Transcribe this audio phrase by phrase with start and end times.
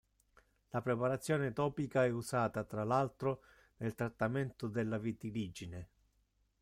[0.69, 3.43] La preparazione topica è usata, tra l'altro,
[3.77, 5.89] nel trattamento della vitiligine.